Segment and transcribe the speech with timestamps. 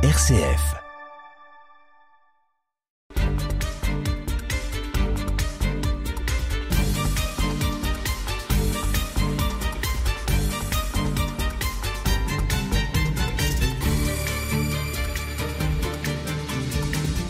[0.00, 0.76] RCF.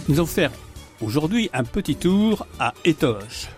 [0.09, 0.51] Nous allons faire
[1.01, 3.49] aujourd'hui un petit tour à Étoges.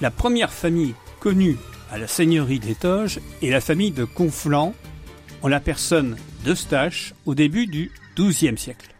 [0.00, 1.56] La première famille connue
[1.90, 4.74] à la seigneurie d'Étoges est la famille de Conflans,
[5.44, 8.94] en la personne d'Eustache au début du XIIe siècle.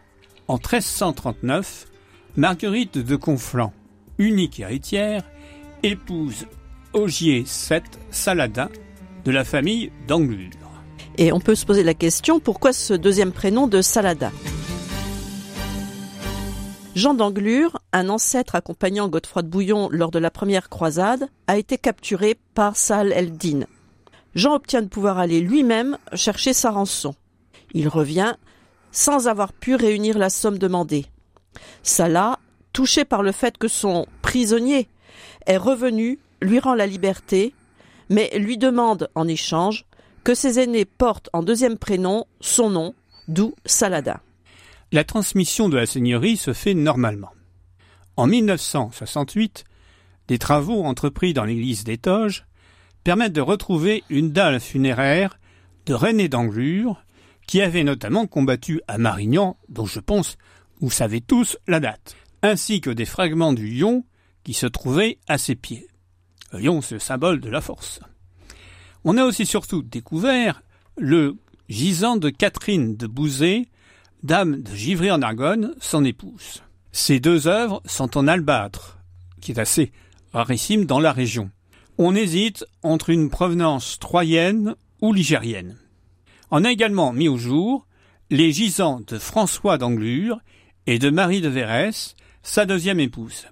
[0.47, 1.87] En 1339,
[2.35, 3.73] Marguerite de Conflans,
[4.19, 5.23] unique héritière,
[5.81, 6.45] épouse
[6.93, 8.69] Ogier VII Saladin
[9.25, 10.51] de la famille d'Anglure.
[11.17, 14.31] Et on peut se poser la question, pourquoi ce deuxième prénom de Saladin?
[16.93, 21.79] Jean d'Anglure, un ancêtre accompagnant Godefroy de Bouillon lors de la première croisade, a été
[21.79, 23.65] capturé par Salah el-Din.
[24.35, 27.15] Jean obtient de pouvoir aller lui-même chercher sa rançon.
[27.73, 28.35] Il revient
[28.91, 31.05] sans avoir pu réunir la somme demandée.
[31.83, 32.39] Salah,
[32.73, 34.87] touché par le fait que son prisonnier
[35.45, 37.53] est revenu, lui rend la liberté,
[38.09, 39.85] mais lui demande en échange
[40.23, 42.93] que ses aînés portent en deuxième prénom son nom,
[43.27, 44.19] d'où Saladin.
[44.91, 47.31] La transmission de la seigneurie se fait normalement.
[48.17, 49.65] En 1968,
[50.27, 52.45] des travaux entrepris dans l'église d'Étoges
[53.05, 55.39] permettent de retrouver une dalle funéraire
[55.85, 57.05] de René d'Anglure,
[57.45, 60.37] qui avait notamment combattu à Marignan, dont je pense
[60.81, 64.03] vous savez tous la date, ainsi que des fragments du lion
[64.43, 65.87] qui se trouvaient à ses pieds.
[66.51, 67.99] Le lion, c'est le symbole de la force.
[69.03, 70.63] On a aussi surtout découvert
[70.97, 71.37] le
[71.69, 73.67] gisant de Catherine de Bouzet,
[74.23, 76.63] dame de Givry en Argonne, son épouse.
[76.91, 78.97] Ces deux œuvres sont en albâtre,
[79.41, 79.91] qui est assez
[80.33, 81.51] rarissime dans la région.
[81.97, 85.77] On hésite entre une provenance troyenne ou ligérienne.
[86.51, 87.87] On a également mis au jour
[88.29, 90.39] les gisants de François d'Anglure
[90.87, 93.47] et de Marie de Vérès, sa deuxième épouse.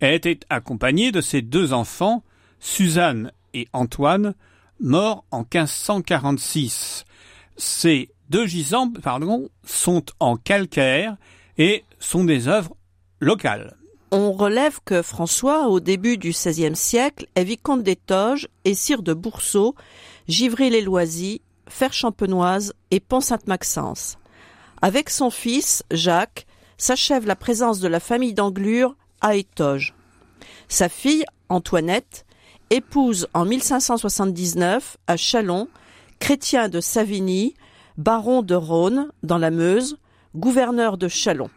[0.00, 2.22] Elle était accompagnée de ses deux enfants,
[2.60, 4.34] Suzanne et Antoine,
[4.78, 7.04] morts en 1546.
[7.56, 11.16] Ces deux gisants pardon, sont en calcaire
[11.56, 12.76] et sont des œuvres
[13.18, 13.76] locales.
[14.10, 19.12] On relève que François, au début du XVIe siècle, est vicomte d'Étoges et sire de
[19.12, 19.74] Boursault,
[20.28, 24.16] Givry-les-Loisy, Fer-Champenoise et Pont-Sainte-Maxence.
[24.80, 26.46] Avec son fils, Jacques,
[26.78, 29.94] s'achève la présence de la famille d'Anglure à Étoges.
[30.68, 32.24] Sa fille, Antoinette,
[32.70, 35.68] épouse en 1579 à Chalon
[36.18, 37.54] Chrétien de Savigny,
[37.96, 39.98] baron de Rhône dans la Meuse,
[40.34, 41.50] gouverneur de Chalon.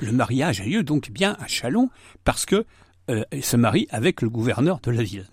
[0.00, 1.90] Le mariage a lieu donc bien à Chalon
[2.24, 2.64] parce que
[3.10, 5.26] euh, se marie avec le gouverneur de la ville.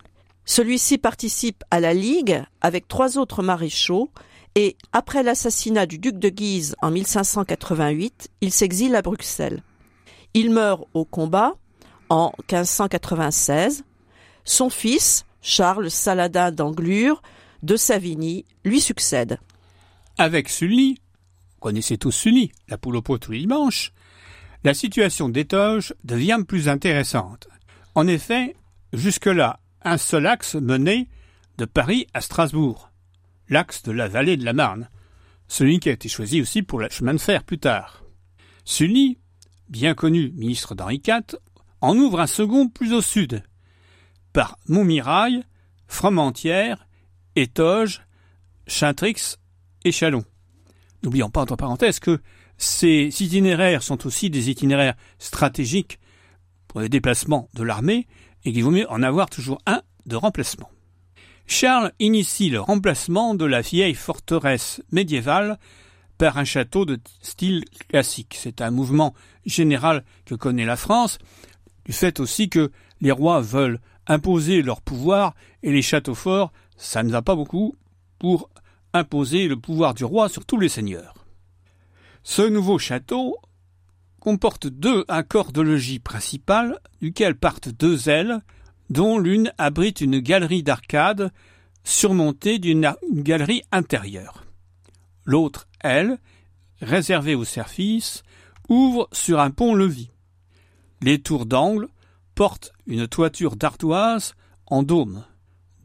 [0.45, 4.09] Celui-ci participe à la Ligue avec trois autres maréchaux
[4.55, 9.61] et, après l'assassinat du duc de Guise en 1588, il s'exile à Bruxelles.
[10.33, 11.53] Il meurt au combat
[12.09, 13.83] en 1596.
[14.45, 17.21] Son fils, Charles Saladin d'Anglure,
[17.61, 19.37] de Savigny, lui succède.
[20.17, 21.01] Avec Sully,
[21.51, 23.93] vous connaissez tous Sully, la poule au pot tous les dimanches,
[24.63, 27.47] la situation d'Étoges devient plus intéressante.
[27.95, 28.55] En effet,
[28.93, 31.07] jusque-là, un seul axe menait
[31.57, 32.91] de Paris à Strasbourg,
[33.49, 34.89] l'axe de la vallée de la Marne,
[35.47, 38.03] celui qui a été choisi aussi pour le chemin de fer plus tard.
[38.65, 39.17] Sully,
[39.69, 41.37] bien connu ministre d'Henri IV,
[41.81, 43.43] en ouvre un second plus au sud,
[44.33, 45.43] par Montmirail,
[45.87, 46.87] Fromentieres,
[47.35, 48.01] Étoges,
[48.67, 49.37] Chintrix
[49.83, 50.25] et Chalon.
[51.03, 52.19] N'oublions pas entre parenthèses que
[52.57, 55.99] ces itinéraires sont aussi des itinéraires stratégiques
[56.67, 58.07] pour les déplacements de l'armée
[58.45, 60.69] et qu'il vaut mieux en avoir toujours un de remplacement.
[61.45, 65.57] Charles initie le remplacement de la vieille forteresse médiévale
[66.17, 68.35] par un château de style classique.
[68.37, 69.13] C'est un mouvement
[69.45, 71.19] général que connaît la France,
[71.85, 77.03] du fait aussi que les rois veulent imposer leur pouvoir et les châteaux forts, ça
[77.03, 77.75] ne va pas beaucoup
[78.19, 78.49] pour
[78.93, 81.16] imposer le pouvoir du roi sur tous les seigneurs.
[82.29, 83.37] Ce nouveau château
[84.19, 88.41] comporte deux accords de logis principales, duquel partent deux ailes,
[88.89, 91.31] dont l'une abrite une galerie d'arcade
[91.85, 94.43] surmontée d'une galerie intérieure.
[95.23, 96.17] L'autre aile,
[96.81, 98.23] réservée au service,
[98.67, 100.11] ouvre sur un pont-levis.
[101.01, 101.87] Les tours d'angle
[102.35, 104.35] portent une toiture d'ardoise
[104.65, 105.23] en dôme.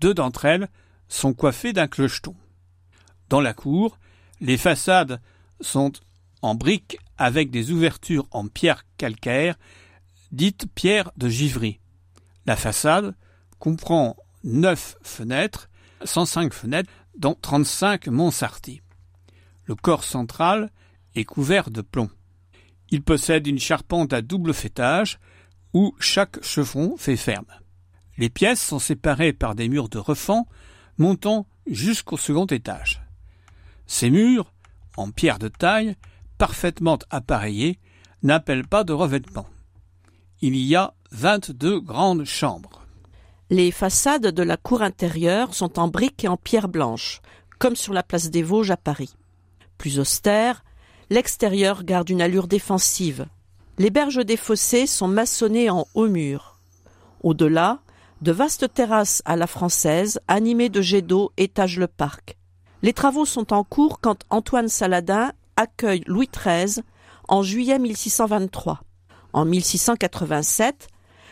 [0.00, 0.68] Deux d'entre elles
[1.06, 2.34] sont coiffées d'un clocheton.
[3.28, 4.00] Dans la cour,
[4.40, 5.20] les façades
[5.60, 5.92] sont
[6.42, 9.56] en briques avec des ouvertures en pierre calcaire,
[10.32, 11.80] dites pierre de Givry.
[12.46, 13.14] La façade
[13.58, 15.68] comprend neuf fenêtres,
[16.04, 18.82] 105 fenêtres, dont 35 mansardies.
[19.64, 20.70] Le corps central
[21.14, 22.10] et couvert de plomb.
[22.90, 25.18] Il possède une charpente à double fêtage
[25.72, 27.46] où chaque chevron fait ferme.
[28.18, 30.46] Les pièces sont séparées par des murs de refend
[30.98, 33.02] montant jusqu'au second étage.
[33.86, 34.52] Ces murs,
[34.96, 35.96] en pierre de taille,
[36.42, 37.78] parfaitement appareillés,
[38.24, 39.46] n'appellent pas de revêtement.
[40.40, 42.84] Il y a vingt-deux grandes chambres.
[43.48, 47.20] Les façades de la cour intérieure sont en briques et en pierre blanche,
[47.60, 49.14] comme sur la place des Vosges à Paris.
[49.78, 50.64] Plus austère,
[51.10, 53.26] l'extérieur garde une allure défensive.
[53.78, 56.58] Les berges des fossés sont maçonnées en hauts murs.
[57.22, 57.78] Au-delà,
[58.20, 62.36] de vastes terrasses à la française, animées de jets d'eau, étagent le parc.
[62.82, 65.30] Les travaux sont en cours quand Antoine Saladin
[65.62, 66.82] accueille Louis XIII
[67.28, 68.82] en juillet 1623.
[69.32, 70.88] En 1687,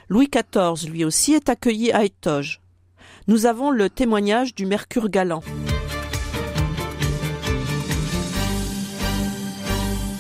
[0.09, 2.61] Louis XIV lui aussi est accueilli à Étoges.
[3.27, 5.43] Nous avons le témoignage du Mercure galant.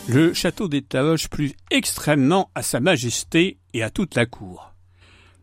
[0.08, 4.74] Le château d'Étoges plut extrêmement à Sa Majesté et à toute la cour.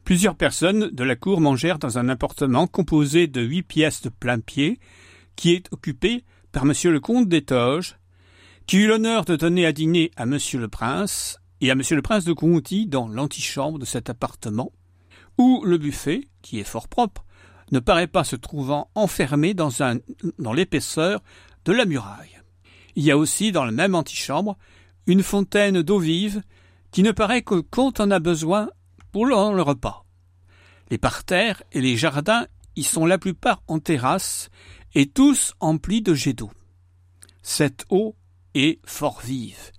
[0.03, 4.39] Plusieurs personnes de la cour mangèrent dans un appartement composé de huit pièces de plein
[4.39, 4.79] pied,
[5.37, 7.97] qui est occupé par Monsieur le comte d'Étoges,
[8.67, 12.01] qui eut l'honneur de donner à dîner à Monsieur le prince et à Monsieur le
[12.01, 14.73] prince de Conti dans l'antichambre de cet appartement,
[15.37, 17.23] où le buffet, qui est fort propre,
[17.71, 19.69] ne paraît pas se trouvant enfermé dans,
[20.53, 21.23] l'épaisseur
[21.63, 22.41] de la muraille.
[22.97, 24.57] Il y a aussi dans la même antichambre
[25.05, 26.41] une fontaine d'eau vive
[26.91, 28.69] qui ne paraît que quand on a besoin
[29.13, 30.03] pour le repas.
[30.91, 34.49] Les parterres et les jardins y sont la plupart en terrasse
[34.93, 36.51] et tous emplis de jets d'eau.
[37.41, 38.15] Cette eau
[38.86, 39.71] fort vive.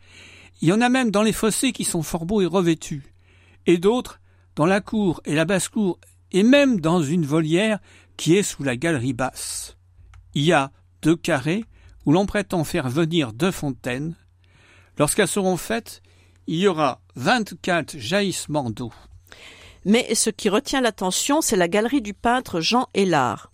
[0.60, 3.14] Il y en a même dans les fossés qui sont fort beaux et revêtus,
[3.66, 4.20] et d'autres
[4.56, 5.98] dans la cour et la basse-cour,
[6.32, 7.78] et même dans une volière
[8.16, 9.76] qui est sous la galerie basse.
[10.34, 10.72] Il y a
[11.02, 11.64] deux carrés
[12.04, 14.14] où l'on prétend faire venir deux fontaines.
[14.98, 16.02] Lorsqu'elles seront faites,
[16.46, 18.92] il y aura vingt-quatre jaillissements d'eau.
[19.84, 23.52] Mais ce qui retient l'attention, c'est la galerie du peintre Jean Hélard.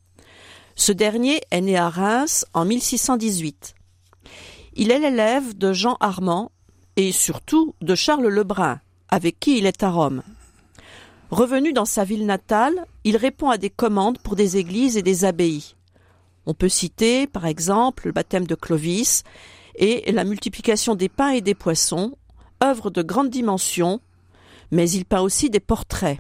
[0.75, 3.75] Ce dernier est né à Reims en 1618.
[4.77, 6.51] Il est l'élève de Jean Armand
[6.97, 10.23] et surtout de Charles Lebrun, avec qui il est à Rome.
[11.31, 15.25] Revenu dans sa ville natale, il répond à des commandes pour des églises et des
[15.25, 15.77] abbayes.
[16.47, 19.23] On peut citer, par exemple, le baptême de Clovis
[19.77, 22.17] et la multiplication des pains et des poissons,
[22.63, 24.01] œuvre de grande dimension,
[24.73, 26.19] mais il peint aussi des portraits.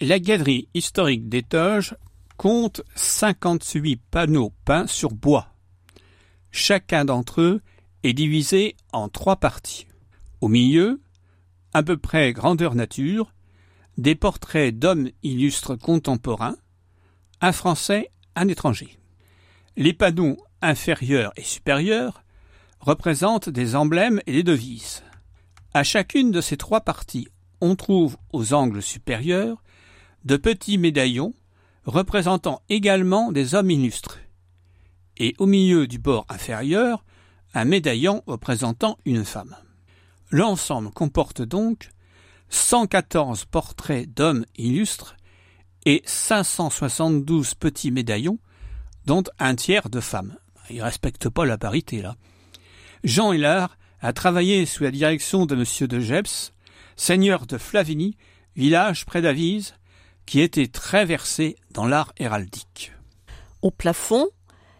[0.00, 1.94] La galerie historique d'Étoges
[2.38, 5.55] compte 58 panneaux peints sur bois.
[6.58, 7.60] Chacun d'entre eux
[8.02, 9.86] est divisé en trois parties.
[10.40, 11.02] Au milieu,
[11.74, 13.34] à peu près grandeur nature,
[13.98, 16.56] des portraits d'hommes illustres contemporains,
[17.42, 18.98] un français, un étranger.
[19.76, 22.24] Les panneaux inférieurs et supérieurs
[22.80, 25.02] représentent des emblèmes et des devises.
[25.74, 27.28] À chacune de ces trois parties,
[27.60, 29.62] on trouve aux angles supérieurs
[30.24, 31.34] de petits médaillons
[31.84, 34.20] représentant également des hommes illustres.
[35.18, 37.04] Et au milieu du bord inférieur,
[37.54, 39.56] un médaillon représentant une femme.
[40.30, 41.90] L'ensemble comporte donc
[42.50, 45.16] 114 portraits d'hommes illustres
[45.84, 48.38] et 572 petits médaillons
[49.06, 50.36] dont un tiers de femmes.
[50.68, 52.16] Il respecte pas la parité, là.
[53.04, 55.86] Jean Hillard a travaillé sous la direction de M.
[55.86, 56.52] de Geps,
[56.96, 58.16] seigneur de Flavigny,
[58.56, 59.74] village près d'Avise,
[60.26, 62.92] qui était très versé dans l'art héraldique.
[63.62, 64.28] Au plafond,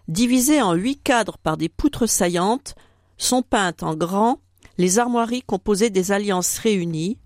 [0.08, 2.74] divisé en huit cadres par des poutres saillantes,
[3.18, 4.40] sont peintes en grand
[4.78, 7.18] les armoiries composées des alliances réunies,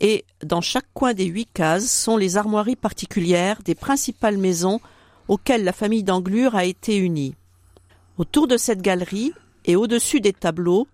[0.00, 4.80] et dans chaque coin des huit cases sont les armoiries particulières des principales maisons
[5.28, 7.34] auxquelles la famille d'Anglure a été unie.
[8.18, 9.32] Autour de cette galerie
[9.64, 10.88] et au-dessus des tableaux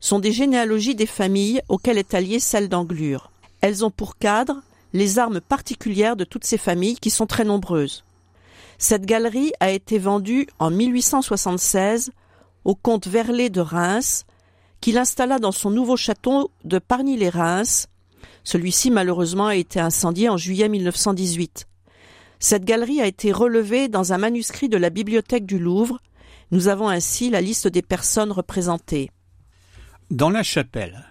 [0.00, 3.30] sont des généalogies des familles auxquelles est alliée celle d'Anglure.
[3.60, 4.60] Elles ont pour cadre
[4.92, 8.04] les armes particulières de toutes ces familles qui sont très nombreuses.
[8.82, 12.10] Cette galerie a été vendue en 1876
[12.64, 14.24] au comte Verlet de Reims,
[14.80, 17.86] qui l'installa dans son nouveau château de Pargny-les-Reims.
[18.42, 21.68] Celui-ci malheureusement a été incendié en juillet 1918.
[22.40, 26.00] Cette galerie a été relevée dans un manuscrit de la bibliothèque du Louvre.
[26.50, 29.12] Nous avons ainsi la liste des personnes représentées.
[30.10, 31.04] Dans la chapelle,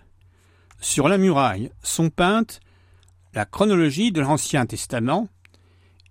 [0.81, 2.59] sur la muraille, sont peintes
[3.33, 5.29] la chronologie de l'Ancien Testament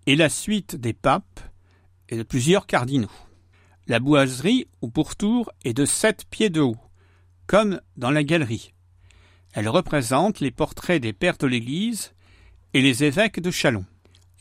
[0.07, 1.50] et la suite des papes
[2.11, 3.11] et de plusieurs cardinaux.
[3.87, 6.77] La boiserie au pourtour est de sept pieds de haut,
[7.47, 8.75] comme dans la galerie.
[9.53, 12.13] Elle représente les portraits des pères de l'Église
[12.75, 13.85] et les évêques de Chalon.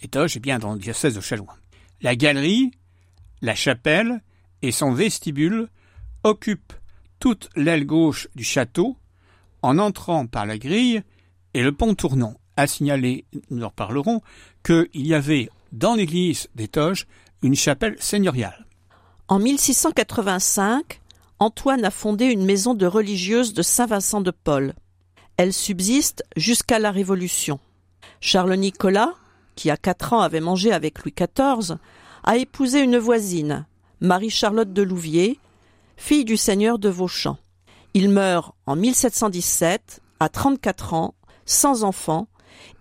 [0.01, 1.55] Étoge est bien dans le diocèse de Chaloin.
[2.01, 2.71] La galerie,
[3.41, 4.21] la chapelle
[4.61, 5.69] et son vestibule
[6.23, 6.73] occupent
[7.19, 8.97] toute l'aile gauche du château
[9.61, 11.01] en entrant par la grille
[11.53, 12.35] et le pont tournant.
[12.55, 14.21] À signaler, nous en reparlerons,
[14.63, 17.07] qu'il y avait dans l'église des Toges
[17.41, 18.65] une chapelle seigneuriale.
[19.27, 21.01] En 1685,
[21.39, 24.73] Antoine a fondé une maison de religieuse de Saint-Vincent de Paul.
[25.37, 27.59] Elle subsiste jusqu'à la Révolution.
[28.19, 29.13] Charles Nicolas,
[29.55, 31.77] qui à quatre ans avait mangé avec Louis XIV,
[32.23, 33.65] a épousé une voisine,
[34.01, 35.39] Marie-Charlotte de Louviers,
[35.95, 37.37] fille du seigneur de Vauchamp.
[37.93, 41.15] Il meurt en 1717, à 34 ans,
[41.45, 42.27] sans enfant,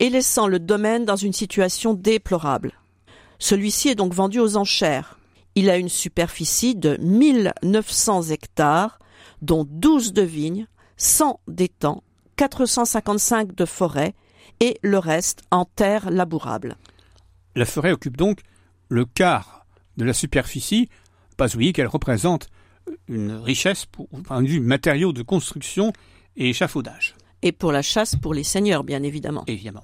[0.00, 2.77] et laissant le domaine dans une situation déplorable.
[3.38, 5.18] Celui-ci est donc vendu aux enchères.
[5.54, 8.98] Il a une superficie de 1900 hectares,
[9.42, 10.66] dont 12 de vignes,
[10.96, 12.02] 100 d'étangs,
[12.36, 14.14] 455 de forêt
[14.60, 16.76] et le reste en terre labourable.
[17.54, 18.40] La forêt occupe donc
[18.88, 19.66] le quart
[19.96, 20.88] de la superficie,
[21.36, 22.48] pas oublier qu'elle représente
[23.08, 25.92] une richesse pour point de vue matériaux de construction
[26.36, 27.14] et échafaudage.
[27.42, 29.44] Et pour la chasse pour les seigneurs, bien évidemment.
[29.46, 29.82] Évidemment.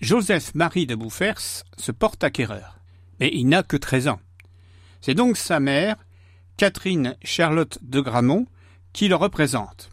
[0.00, 2.77] Joseph-Marie de Bouffers se porte acquéreur,
[3.20, 4.20] mais il n'a que 13 ans.
[5.00, 5.96] C'est donc sa mère,
[6.56, 8.46] Catherine Charlotte de Gramont,
[8.92, 9.90] qui le représente.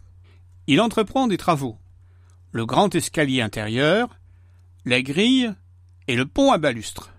[0.66, 1.78] Il entreprend des travaux.
[2.52, 4.08] Le grand escalier intérieur,
[4.84, 5.52] la grille
[6.08, 7.12] et le pont à balustre.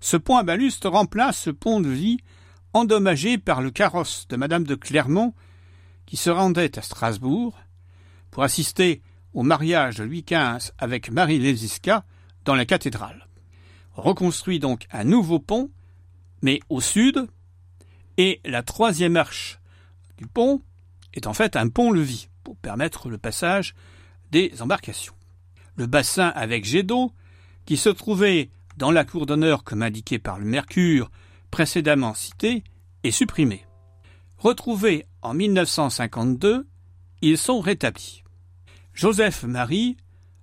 [0.00, 2.18] Ce pont à balustre remplace ce pont de vie
[2.72, 5.34] endommagé par le carrosse de Madame de Clermont
[6.06, 7.56] qui se rendait à Strasbourg
[8.30, 9.00] pour assister
[9.32, 12.04] au mariage de Louis XV avec Marie Léziska
[12.44, 13.26] dans la cathédrale.
[13.94, 15.70] Reconstruit donc un nouveau pont,
[16.42, 17.26] mais au sud,
[18.16, 19.60] et la troisième arche
[20.18, 20.62] du pont
[21.14, 23.74] est en fait un pont-levis pour permettre le passage
[24.30, 25.14] des embarcations.
[25.76, 27.12] Le bassin avec jet d'eau,
[27.66, 31.10] qui se trouvait dans la cour d'honneur comme indiqué par le Mercure
[31.50, 32.64] précédemment cité,
[33.04, 33.64] est supprimé.
[34.38, 36.66] Retrouvés en 1952,
[37.22, 38.22] ils sont rétablis.
[38.92, 39.96] Joseph-Marie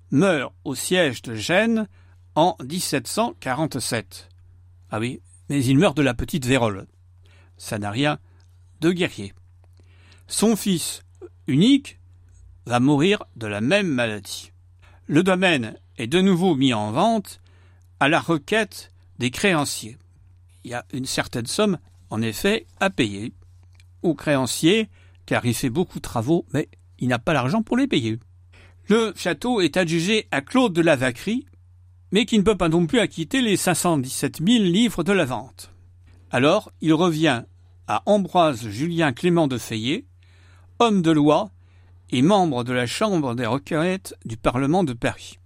[0.10, 1.88] meurt au siège de Gênes
[2.36, 4.30] en 1747.
[4.90, 6.88] Ah oui, mais il meurt de la petite vérole.
[7.58, 8.20] Ça n'a rien
[8.80, 9.34] de guerrier.
[10.28, 11.04] Son fils,
[11.48, 12.00] unique,
[12.66, 14.52] va mourir de la même maladie.
[15.08, 17.42] Le domaine est de nouveau mis en vente
[18.00, 19.98] à la requête des créanciers.
[20.64, 23.34] Il y a une certaine somme, en effet, à payer
[24.04, 24.90] aux créanciers,
[25.26, 26.70] car il fait beaucoup de travaux, mais
[27.00, 28.20] il n'a pas l'argent pour les payer.
[28.88, 30.96] Le château est adjugé à Claude de la
[32.12, 35.72] mais qui ne peut pas non plus acquitter les 517 000 livres de la vente.
[36.30, 37.44] Alors, il revient
[37.88, 40.06] à Ambroise Julien Clément de Fayet,
[40.80, 41.50] homme de loi
[42.10, 45.40] et membre de la Chambre des requêtes du Parlement de Paris.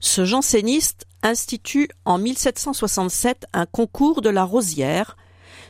[0.00, 5.16] Ce janséniste institue en 1767 un concours de la Rosière,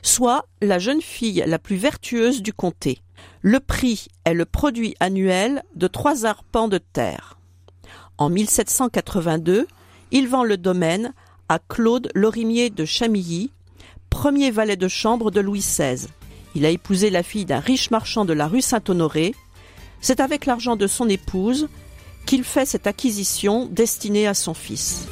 [0.03, 3.01] soit la jeune fille la plus vertueuse du comté.
[3.41, 7.39] Le prix est le produit annuel de trois arpents de terre.
[8.19, 9.67] En 1782,
[10.11, 11.13] il vend le domaine
[11.49, 13.51] à Claude Lorimier de Chamilly,
[14.11, 16.09] premier valet de chambre de Louis XVI.
[16.55, 19.35] Il a épousé la fille d'un riche marchand de la rue Saint-Honoré.
[20.01, 21.69] C'est avec l'argent de son épouse
[22.25, 25.07] qu'il fait cette acquisition destinée à son fils.